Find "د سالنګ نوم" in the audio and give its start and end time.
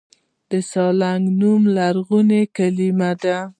0.49-1.61